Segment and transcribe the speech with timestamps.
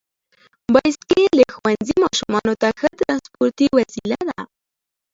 [0.73, 4.39] بایسکل د ښوونځي ماشومانو ته ښه ترانسپورتي وسیله ده.